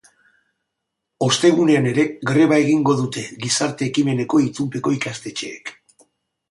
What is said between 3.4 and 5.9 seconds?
gizarte ekimeneko itunpeko ikastetxeek.